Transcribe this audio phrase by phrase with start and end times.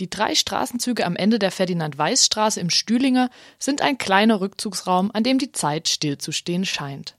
[0.00, 5.38] Die drei Straßenzüge am Ende der Ferdinand-Weiß-Straße im Stühlinger sind ein kleiner Rückzugsraum, an dem
[5.38, 7.16] die Zeit stillzustehen scheint.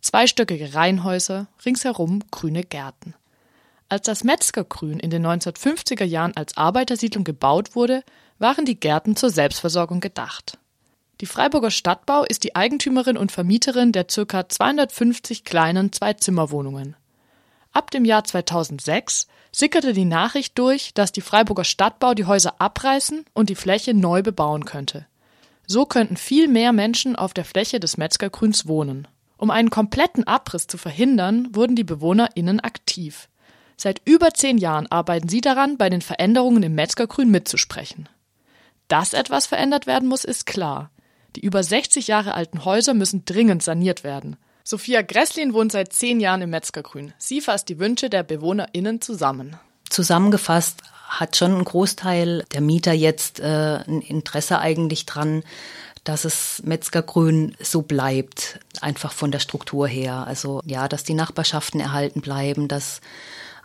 [0.00, 3.14] Zweistöckige Reihenhäuser, ringsherum grüne Gärten.
[3.88, 8.04] Als das Metzgergrün in den 1950er Jahren als Arbeitersiedlung gebaut wurde,
[8.38, 10.58] waren die Gärten zur Selbstversorgung gedacht.
[11.20, 14.48] Die Freiburger Stadtbau ist die Eigentümerin und Vermieterin der ca.
[14.48, 16.96] 250 kleinen Zwei-Zimmer-Wohnungen.
[17.74, 23.24] Ab dem Jahr 2006 sickerte die Nachricht durch, dass die Freiburger Stadtbau die Häuser abreißen
[23.34, 25.06] und die Fläche neu bebauen könnte.
[25.66, 29.08] So könnten viel mehr Menschen auf der Fläche des Metzgergrüns wohnen.
[29.38, 33.28] Um einen kompletten Abriss zu verhindern, wurden die BewohnerInnen aktiv.
[33.76, 38.08] Seit über zehn Jahren arbeiten sie daran, bei den Veränderungen im Metzgergrün mitzusprechen.
[38.86, 40.90] Dass etwas verändert werden muss, ist klar.
[41.34, 44.36] Die über 60 Jahre alten Häuser müssen dringend saniert werden.
[44.66, 47.12] Sophia Gresslin wohnt seit zehn Jahren im Metzgergrün.
[47.18, 49.58] Sie fasst die Wünsche der BewohnerInnen zusammen.
[49.90, 55.44] Zusammengefasst hat schon ein Großteil der Mieter jetzt äh, ein Interesse eigentlich dran,
[56.02, 60.26] dass es Metzgergrün so bleibt, einfach von der Struktur her.
[60.26, 63.02] Also ja, dass die Nachbarschaften erhalten bleiben, dass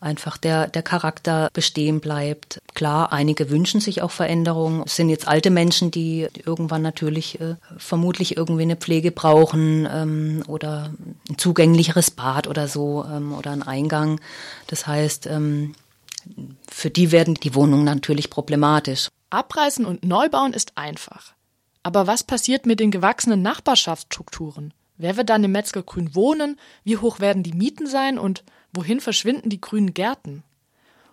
[0.00, 2.58] einfach der, der Charakter bestehen bleibt.
[2.74, 4.82] Klar, einige wünschen sich auch Veränderungen.
[4.86, 10.42] Es sind jetzt alte Menschen, die irgendwann natürlich äh, vermutlich irgendwie eine Pflege brauchen ähm,
[10.46, 10.92] oder
[11.28, 14.20] ein zugänglicheres Bad oder so ähm, oder einen Eingang.
[14.66, 15.74] Das heißt, ähm,
[16.68, 19.08] für die werden die Wohnungen natürlich problematisch.
[19.30, 21.34] Abreißen und Neubauen ist einfach.
[21.82, 24.72] Aber was passiert mit den gewachsenen Nachbarschaftsstrukturen?
[24.96, 26.58] Wer wird dann im Metzgergrün wohnen?
[26.84, 28.18] Wie hoch werden die Mieten sein?
[28.18, 28.42] Und
[28.78, 30.44] wohin verschwinden die grünen Gärten?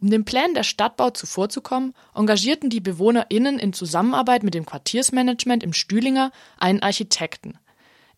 [0.00, 5.72] Um den Plänen der Stadtbau zuvorzukommen, engagierten die BewohnerInnen in Zusammenarbeit mit dem Quartiersmanagement im
[5.72, 7.58] Stühlinger einen Architekten.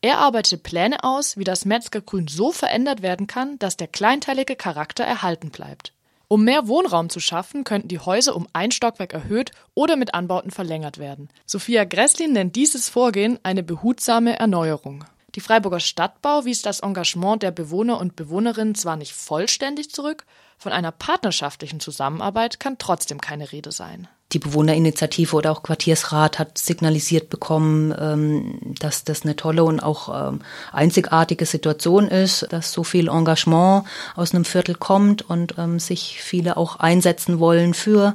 [0.03, 5.05] Er arbeitete Pläne aus, wie das Metzgergrün so verändert werden kann, dass der kleinteilige Charakter
[5.05, 5.95] erhalten bleibt.
[6.29, 10.51] Um mehr Wohnraum zu schaffen, könnten die Häuser um ein Stockwerk erhöht oder mit Anbauten
[10.51, 11.31] verlängert werden.
[11.47, 15.07] Sophia Gresslin nennt dieses Vorgehen eine behutsame Erneuerung.
[15.34, 20.25] Die Freiburger Stadtbau wies das Engagement der Bewohner und Bewohnerinnen zwar nicht vollständig zurück,
[20.59, 24.09] von einer partnerschaftlichen Zusammenarbeit kann trotzdem keine Rede sein.
[24.32, 30.28] Die Bewohnerinitiative oder auch Quartiersrat hat signalisiert bekommen, ähm, dass das eine tolle und auch
[30.28, 30.41] ähm,
[30.71, 33.84] einzigartige Situation ist, dass so viel Engagement
[34.15, 38.15] aus einem Viertel kommt und ähm, sich viele auch einsetzen wollen für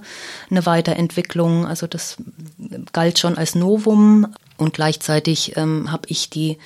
[0.49, 1.65] eine Weiterentwicklung.
[1.65, 2.15] Also das
[2.93, 4.27] galt schon als Novum.
[4.57, 6.57] Und gleichzeitig ähm, habe ich die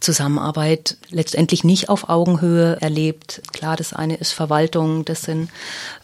[0.00, 3.42] Zusammenarbeit letztendlich nicht auf Augenhöhe erlebt.
[3.52, 5.50] Klar, das eine ist Verwaltung, das sind,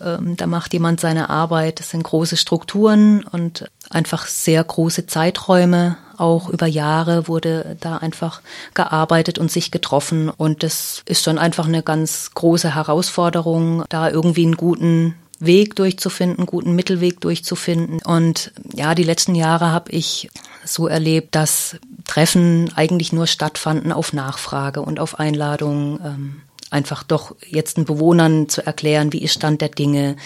[0.00, 5.96] ähm, da macht jemand seine Arbeit, das sind große Strukturen und einfach sehr große Zeiträume.
[6.18, 8.42] Auch über Jahre wurde da einfach
[8.74, 10.28] gearbeitet und sich getroffen.
[10.28, 16.46] Und das ist schon einfach eine ganz große Herausforderung, da irgendwie einen guten Weg durchzufinden,
[16.46, 18.00] guten Mittelweg durchzufinden.
[18.04, 20.30] Und ja, die letzten Jahre habe ich
[20.64, 25.98] so erlebt, dass Treffen eigentlich nur stattfanden auf Nachfrage und auf Einladung.
[26.04, 30.16] Ähm, einfach doch jetzt den Bewohnern zu erklären, wie ist Stand der Dinge,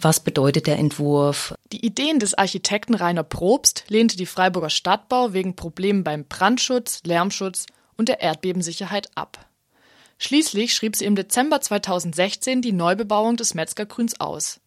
[0.00, 1.54] was bedeutet der Entwurf.
[1.72, 7.66] Die Ideen des Architekten Rainer Probst lehnte die Freiburger Stadtbau wegen Problemen beim Brandschutz, Lärmschutz
[7.96, 9.46] und der Erdbebensicherheit ab.
[10.22, 14.60] Schließlich schrieb sie im Dezember 2016 die Neubebauung des Metzgergrüns aus.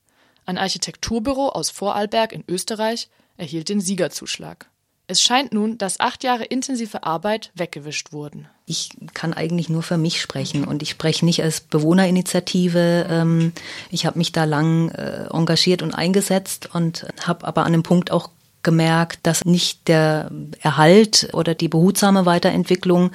[0.48, 4.68] Ein Architekturbüro aus Vorarlberg in Österreich erhielt den Siegerzuschlag.
[5.06, 8.48] Es scheint nun, dass acht Jahre intensive Arbeit weggewischt wurden.
[8.66, 13.06] Ich kann eigentlich nur für mich sprechen und ich spreche nicht als Bewohnerinitiative.
[13.08, 13.52] Ähm,
[13.92, 18.10] ich habe mich da lang äh, engagiert und eingesetzt und habe aber an einem Punkt
[18.10, 18.32] auch
[18.64, 20.32] gemerkt, dass nicht der
[20.62, 23.12] Erhalt oder die behutsame Weiterentwicklung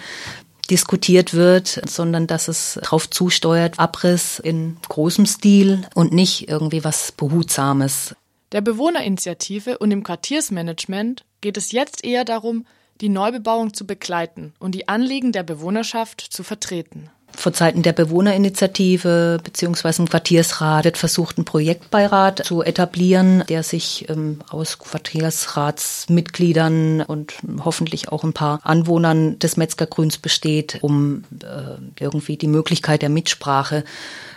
[0.71, 7.13] diskutiert wird, sondern dass es darauf zusteuert, Abriss in großem Stil und nicht irgendwie was
[7.13, 8.15] Behutsames.
[8.53, 12.67] Der Bewohnerinitiative und dem Quartiersmanagement geht es jetzt eher darum,
[13.01, 19.41] die Neubebauung zu begleiten und die Anliegen der Bewohnerschaft zu vertreten von Seiten der Bewohnerinitiative
[19.43, 28.11] beziehungsweise im Quartiersrat versucht, einen Projektbeirat zu etablieren, der sich ähm, aus Quartiersratsmitgliedern und hoffentlich
[28.11, 33.85] auch ein paar Anwohnern des Metzgergrüns besteht, um äh, irgendwie die Möglichkeit der Mitsprache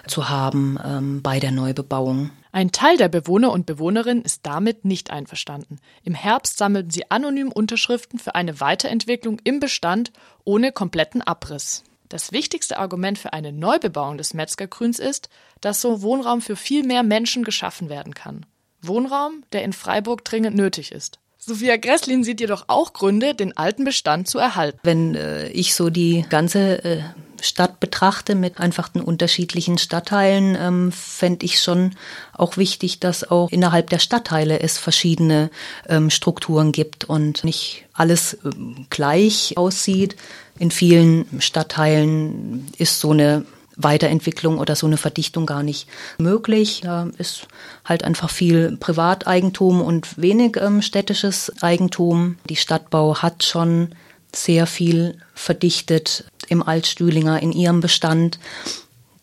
[0.07, 2.31] zu haben ähm, bei der Neubebauung.
[2.51, 5.80] Ein Teil der Bewohner und Bewohnerinnen ist damit nicht einverstanden.
[6.04, 10.12] Im Herbst sammelten sie anonym Unterschriften für eine Weiterentwicklung im Bestand
[10.44, 11.83] ohne kompletten Abriss.
[12.12, 15.30] Das wichtigste Argument für eine Neubebauung des Metzgergrüns ist,
[15.62, 18.46] dass so Wohnraum für viel mehr Menschen geschaffen werden kann.
[18.81, 21.19] Wohnraum, der in Freiburg dringend nötig ist.
[21.38, 24.78] Sophia Gresslin sieht jedoch auch Gründe, den alten Bestand zu erhalten.
[24.84, 27.02] Wenn äh, ich so die ganze äh,
[27.42, 31.96] Stadt betrachte mit einfach den unterschiedlichen Stadtteilen, ähm, fände ich schon
[32.34, 35.50] auch wichtig, dass auch innerhalb der Stadtteile es verschiedene
[35.90, 40.16] ähm, Strukturen gibt und nicht alles ähm, gleich aussieht.
[40.60, 43.46] In vielen Stadtteilen ist so eine
[43.78, 46.82] Weiterentwicklung oder so eine Verdichtung gar nicht möglich.
[46.84, 47.48] Da ist
[47.86, 52.38] halt einfach viel Privateigentum und wenig ähm, städtisches Eigentum.
[52.50, 53.96] Die Stadtbau hat schon
[54.34, 58.39] sehr viel verdichtet im Altstühlinger in ihrem Bestand.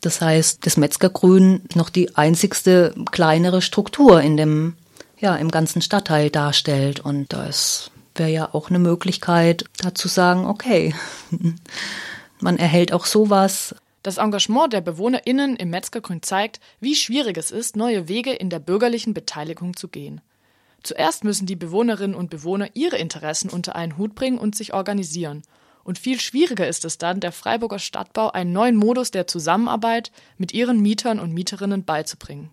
[0.00, 4.76] Das heißt, das Metzgergrün noch die einzigste kleinere Struktur in dem,
[5.18, 7.00] ja, im ganzen Stadtteil darstellt.
[7.00, 10.94] Und das wäre ja auch eine Möglichkeit, da zu sagen, okay,
[12.40, 13.74] man erhält auch sowas.
[14.02, 18.60] Das Engagement der BewohnerInnen im Metzgergrün zeigt, wie schwierig es ist, neue Wege in der
[18.60, 20.20] bürgerlichen Beteiligung zu gehen.
[20.82, 25.42] Zuerst müssen die Bewohnerinnen und Bewohner ihre Interessen unter einen Hut bringen und sich organisieren.
[25.88, 30.52] Und viel schwieriger ist es dann, der Freiburger Stadtbau einen neuen Modus der Zusammenarbeit mit
[30.52, 32.50] ihren Mietern und Mieterinnen beizubringen.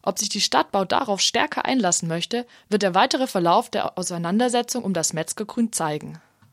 [0.00, 4.94] Ob sich die Stadtbau darauf stärker einlassen möchte, wird der weitere Verlauf der Auseinandersetzung um
[4.94, 6.20] das Metzgergrün zeigen.